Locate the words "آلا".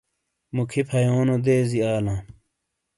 1.95-2.15